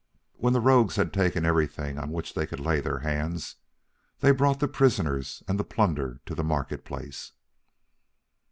When 0.37 0.53
the 0.53 0.61
rogues 0.61 0.95
had 0.95 1.13
taken 1.13 1.45
everything 1.45 1.99
on 1.99 2.09
which 2.09 2.33
they 2.33 2.47
could 2.47 2.59
lay 2.59 2.81
their 2.81 2.97
hands, 3.01 3.57
they 4.21 4.31
brought 4.31 4.59
the 4.59 4.67
prisoners 4.67 5.43
and 5.47 5.59
the 5.59 5.63
plunder 5.63 6.21
to 6.25 6.33
the 6.33 6.43
marketplace. 6.43 7.33